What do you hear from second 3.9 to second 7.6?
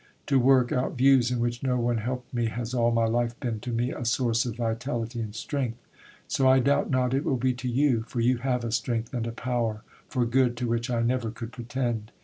a source of vitality and strength. So I doubt not it will be